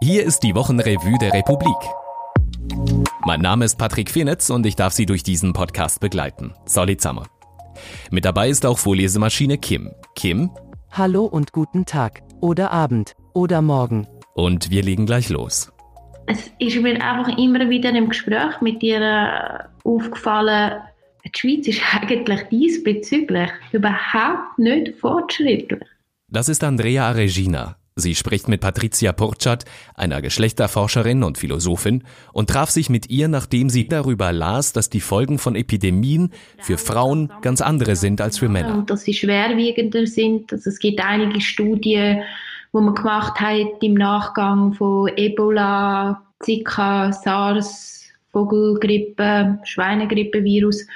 [0.00, 1.76] Hier ist die Wochenrevue der Republik.
[3.26, 6.54] Mein Name ist Patrick Fenitz und ich darf Sie durch diesen Podcast begleiten.
[6.66, 7.26] Solly Zammer.
[8.12, 9.90] Mit dabei ist auch Vorlesemaschine Kim.
[10.14, 10.50] Kim?
[10.92, 12.22] Hallo und guten Tag.
[12.40, 13.16] Oder Abend.
[13.34, 14.06] Oder Morgen.
[14.34, 15.72] Und wir legen gleich los.
[16.26, 20.80] Es ist mir einfach immer wieder im Gespräch mit dir äh, aufgefallen,
[21.24, 25.82] die Schweiz ist eigentlich diesbezüglich überhaupt nicht fortschrittlich.
[26.28, 27.76] Das ist Andrea Regina.
[27.98, 29.64] Sie spricht mit Patricia Purchat,
[29.96, 35.00] einer Geschlechterforscherin und Philosophin, und traf sich mit ihr, nachdem sie darüber las, dass die
[35.00, 38.78] Folgen von Epidemien für Frauen ganz andere sind als für Männer.
[38.78, 40.52] Und dass sie schwerwiegender sind.
[40.52, 42.22] Also es gibt einige Studien,
[42.70, 50.86] wo man gemacht hat im Nachgang von Ebola, Zika, SARS, Vogelgrippe, Schweinegrippe-Virus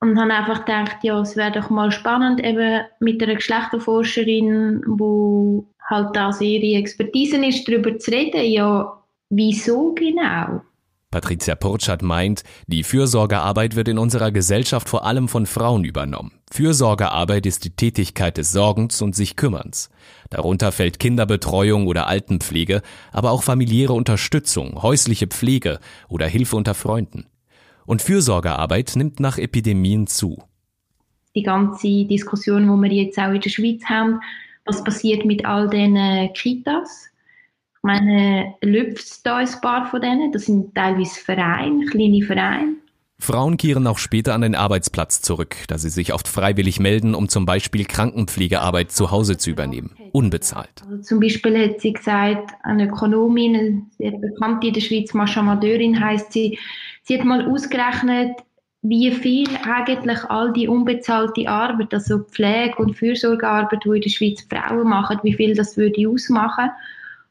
[0.00, 5.66] und habe einfach gedacht, ja, es wäre doch mal spannend, eben mit einer Geschlechterforscherin, wo
[5.90, 8.96] halt das ihre Expertise ist, darüber zu reden, ja,
[9.28, 10.62] wieso genau?
[11.10, 16.30] Patricia Purchat meint, die Fürsorgearbeit wird in unserer Gesellschaft vor allem von Frauen übernommen.
[16.52, 19.90] Fürsorgearbeit ist die Tätigkeit des Sorgens und sich Kümmerns.
[20.30, 27.26] Darunter fällt Kinderbetreuung oder Altenpflege, aber auch familiäre Unterstützung, häusliche Pflege oder Hilfe unter Freunden.
[27.86, 30.40] Und Fürsorgearbeit nimmt nach Epidemien zu.
[31.34, 34.20] Die ganze Diskussion, wo wir jetzt auch in der Schweiz haben,
[34.70, 37.08] was passiert mit all diesen Kitas?
[37.76, 40.32] Ich meine, lüpft da ein paar von denen?
[40.32, 42.76] Das sind teilweise Vereine, kleine Vereine.
[43.18, 47.28] Frauen kehren auch später an den Arbeitsplatz zurück, da sie sich oft freiwillig melden, um
[47.28, 50.82] zum Beispiel Krankenpflegearbeit zu Hause zu übernehmen, unbezahlt.
[50.88, 56.02] Also zum Beispiel hat sie gesagt, eine Ökonomin, sehr bekannte in der Schweiz, Mascha Madeurin
[56.02, 56.58] heißt sie,
[57.02, 58.38] sie hat mal ausgerechnet,
[58.82, 64.46] wie viel eigentlich all die unbezahlte Arbeit, also Pflege- und Fürsorgearbeit, die in der Schweiz
[64.48, 66.70] Frauen machen, wie viel das würde ausmachen.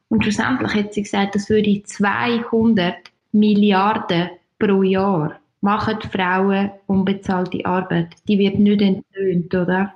[0.08, 2.94] Und schlussendlich hat sie gesagt, das würde 200
[3.32, 8.14] Milliarden pro Jahr machen Frauen unbezahlte Arbeit.
[8.28, 9.94] Die wird nicht entlöhnt, oder?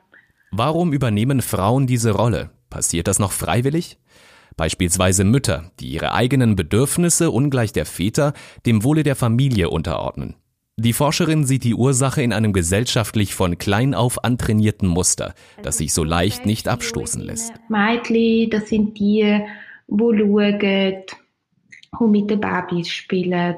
[0.50, 2.50] Warum übernehmen Frauen diese Rolle?
[2.70, 3.98] Passiert das noch freiwillig?
[4.56, 8.34] Beispielsweise Mütter, die ihre eigenen Bedürfnisse ungleich der Väter
[8.66, 10.36] dem Wohle der Familie unterordnen.
[10.76, 15.94] Die Forscherin sieht die Ursache in einem gesellschaftlich von klein auf antrainierten Muster, das sich
[15.94, 17.52] so leicht nicht abstoßen lässt.
[17.68, 19.40] Mädchen, das sind die,
[19.86, 21.02] wo schauen,
[21.98, 23.54] wo mit den Babys spielen,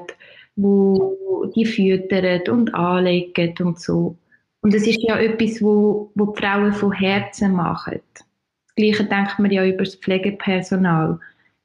[0.55, 4.15] wo die füttern und anlegen und so.
[4.61, 7.99] Und es ist ja etwas, wo, wo die Frauen von Herzen machen.
[8.13, 11.19] Das Gleiche denkt man ja über das Pflegepersonal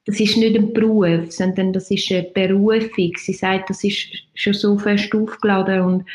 [0.05, 3.11] das ist nicht ein Beruf, sondern das ist eine Berufung.
[3.17, 6.05] Sie sagt, das ist schon so fest aufgeladen und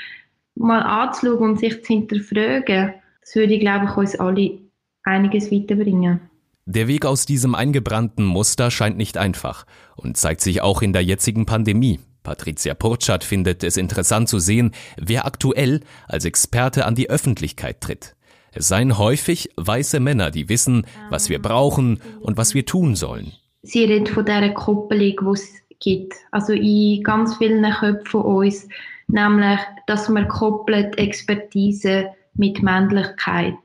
[0.55, 4.59] mal anzuschauen und sich zu hinterfragen, das würde, glaube ich, uns alle
[5.05, 6.21] einiges weiterbringen.
[6.67, 9.65] Der Weg aus diesem eingebrannten Muster scheint nicht einfach
[9.97, 12.01] und zeigt sich auch in der jetzigen Pandemie.
[12.23, 18.17] Patricia Purchat findet es interessant zu sehen, wer aktuell als Experte an die Öffentlichkeit tritt.
[18.53, 23.33] Es seien häufig weiße Männer, die wissen, was wir brauchen und was wir tun sollen
[23.63, 26.15] sie redet von dieser Koppelung, die es gibt.
[26.31, 28.69] Also in ganz vielen Köpfen von uns.
[29.09, 33.57] Nämlich, dass man koppelt Expertise mit Männlichkeit.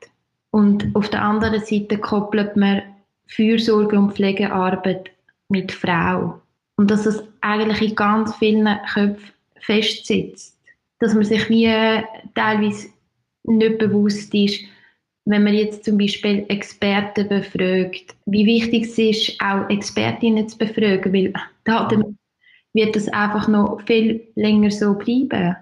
[0.52, 2.84] Und auf der anderen Seite koppelt man
[3.28, 5.12] Fürsorge und Pflegearbeit
[5.50, 6.40] mit Frau.
[6.78, 10.58] Und dass es eigentlich in ganz vielen Köpfen festsitzt.
[11.00, 11.68] Dass man sich wie
[12.36, 12.90] teilweise
[13.44, 14.62] nicht bewusst ist,
[15.26, 21.14] wenn man jetzt zum Beispiel Experten befragt, wie wichtig es ist, auch Expertinnen zu befragen,
[21.14, 21.90] weil da
[22.74, 25.56] wird es einfach noch viel länger so bleiben.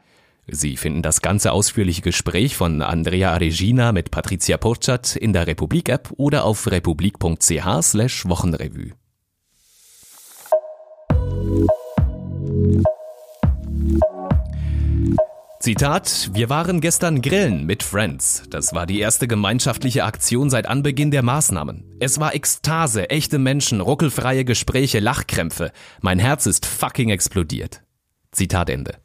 [0.48, 6.12] Sie finden das ganze ausführliche Gespräch von Andrea Regina mit Patricia Porchat in der Republik-App
[6.18, 8.92] oder auf republik.ch slash Wochenrevue.
[15.62, 18.42] Zitat, wir waren gestern grillen mit Friends.
[18.50, 21.98] Das war die erste gemeinschaftliche Aktion seit Anbeginn der Maßnahmen.
[22.00, 25.72] Es war Ekstase, echte Menschen, ruckelfreie Gespräche, Lachkrämpfe.
[26.02, 27.84] Mein Herz ist fucking explodiert.
[28.32, 28.96] Zitat Ende.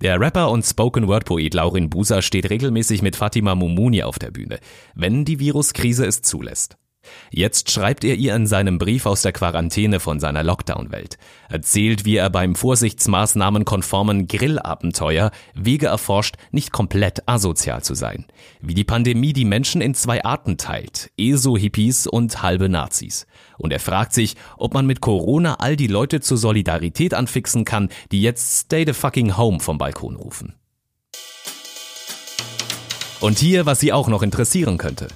[0.00, 4.60] Der Rapper und Spoken-Word-Poet Laurin Buser steht regelmäßig mit Fatima Mumuni auf der Bühne,
[4.94, 6.78] wenn die Viruskrise es zulässt.
[7.30, 11.16] Jetzt schreibt er ihr in seinem Brief aus der Quarantäne von seiner Lockdown-Welt,
[11.48, 18.26] erzählt, wie er beim Vorsichtsmaßnahmen konformen Grillabenteuer Wege erforscht, nicht komplett asozial zu sein,
[18.60, 23.26] wie die Pandemie die Menschen in zwei Arten teilt, ESO-Hippies und halbe Nazis.
[23.58, 27.90] Und er fragt sich, ob man mit Corona all die Leute zur Solidarität anfixen kann,
[28.10, 30.54] die jetzt Stay the fucking home vom Balkon rufen.
[33.20, 35.08] Und hier, was Sie auch noch interessieren könnte.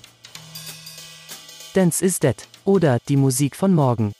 [1.74, 4.12] Dance is Dead oder die Musik von morgen.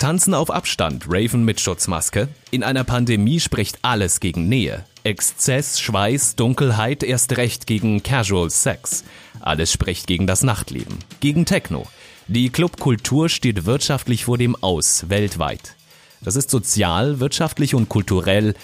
[0.00, 2.26] Tanzen auf Abstand, Raven mit Schutzmaske.
[2.50, 4.84] In einer Pandemie spricht alles gegen Nähe.
[5.04, 9.04] Exzess, Schweiß, Dunkelheit, erst recht gegen Casual Sex.
[9.40, 11.86] Alles spricht gegen das Nachtleben, gegen Techno.
[12.26, 15.76] Die Clubkultur steht wirtschaftlich vor dem Aus, weltweit.
[16.20, 18.54] Das ist sozial, wirtschaftlich und kulturell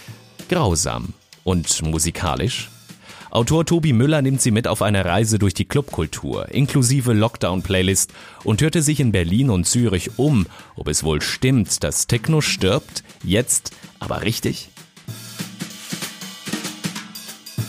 [0.48, 1.14] grausam.
[1.44, 2.68] Und musikalisch?
[3.34, 8.12] Autor Tobi Müller nimmt sie mit auf eine Reise durch die Clubkultur, inklusive Lockdown-Playlist
[8.44, 10.46] und hörte sich in Berlin und Zürich um,
[10.76, 14.68] ob es wohl stimmt, dass Techno stirbt, jetzt, aber richtig?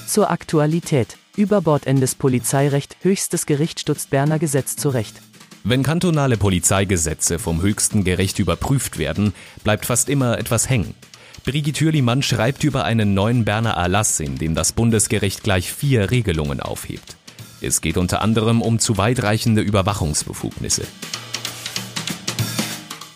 [0.07, 1.17] Zur Aktualität.
[1.35, 5.19] Überbordendes Polizeirecht, höchstes Gericht stutzt Berner Gesetz zurecht.
[5.63, 9.33] Wenn kantonale Polizeigesetze vom höchsten Gericht überprüft werden,
[9.63, 10.93] bleibt fast immer etwas hängen.
[11.43, 16.59] Brigitte Hürlimann schreibt über einen neuen Berner Erlass, in dem das Bundesgericht gleich vier Regelungen
[16.59, 17.17] aufhebt.
[17.61, 20.83] Es geht unter anderem um zu weitreichende Überwachungsbefugnisse.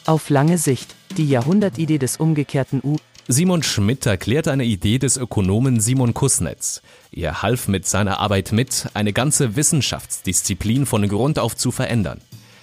[0.06, 0.96] Auf lange Sicht.
[1.18, 2.98] Die Jahrhundertidee des umgekehrten U
[3.32, 6.82] Simon Schmidt erklärt eine Idee des Ökonomen Simon Kussnetz.
[7.12, 12.22] Er half mit seiner Arbeit mit, eine ganze Wissenschaftsdisziplin von Grund auf zu verändern.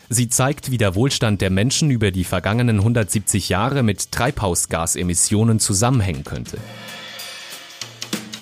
[0.08, 6.24] Sie zeigt, wie der Wohlstand der Menschen über die vergangenen 170 Jahre mit Treibhausgasemissionen zusammenhängen
[6.24, 6.58] könnte.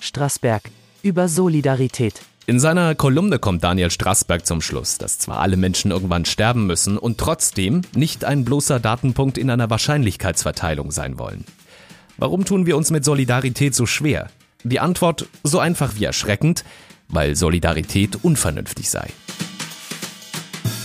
[0.00, 0.62] Strassberg.
[1.02, 2.20] Über Solidarität.
[2.46, 6.99] In seiner Kolumne kommt Daniel Strassberg zum Schluss, dass zwar alle Menschen irgendwann sterben müssen
[6.99, 11.46] und trotzdem nicht ein bloßer Datenpunkt in einer Wahrscheinlichkeitsverteilung sein wollen.
[12.19, 14.28] Warum tun wir uns mit Solidarität so schwer?
[14.62, 16.64] Die Antwort so einfach wie erschreckend,
[17.08, 19.08] weil Solidarität unvernünftig sei.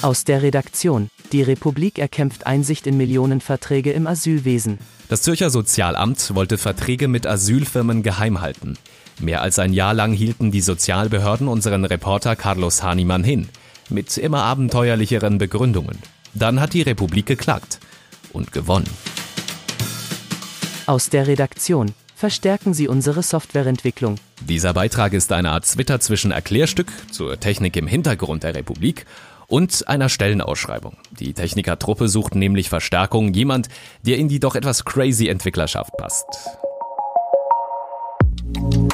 [0.02, 1.10] Aus der Redaktion.
[1.34, 4.78] Die Republik erkämpft Einsicht in Millionenverträge im Asylwesen.
[5.10, 8.78] Das Zürcher Sozialamt wollte Verträge mit Asylfirmen geheim halten.
[9.20, 13.50] Mehr als ein Jahr lang hielten die Sozialbehörden unseren Reporter Carlos Hahnemann hin,
[13.90, 15.98] mit immer abenteuerlicheren Begründungen.
[16.34, 17.80] Dann hat die Republik geklagt
[18.32, 18.90] und gewonnen.
[20.86, 21.94] Aus der Redaktion.
[22.16, 24.16] Verstärken Sie unsere Softwareentwicklung.
[24.42, 29.06] Dieser Beitrag ist eine Art Twitter zwischen Erklärstück zur Technik im Hintergrund der Republik
[29.50, 30.96] und einer Stellenausschreibung.
[31.20, 33.68] Die Technikertruppe sucht nämlich Verstärkung, jemand,
[34.06, 36.26] der in die doch etwas crazy Entwicklerschaft passt.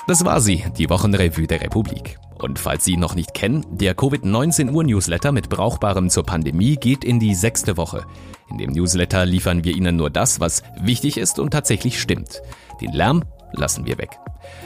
[0.07, 2.17] Das war sie, die Wochenrevue der Republik.
[2.37, 7.03] Und falls Sie ihn noch nicht kennen, der Covid-19 Uhr-Newsletter mit Brauchbarem zur Pandemie geht
[7.03, 8.05] in die sechste Woche.
[8.49, 12.41] In dem Newsletter liefern wir Ihnen nur das, was wichtig ist und tatsächlich stimmt.
[12.81, 13.23] Den Lärm
[13.53, 14.19] lassen wir weg.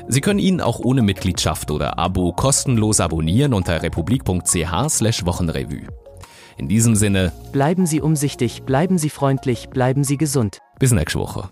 [0.07, 5.87] Sie können ihn auch ohne Mitgliedschaft oder Abo kostenlos abonnieren unter republik.ch Wochenrevue.
[6.57, 10.59] In diesem Sinne, Bleiben Sie umsichtig, bleiben Sie freundlich, bleiben Sie gesund.
[10.79, 11.49] bis nächste Woche.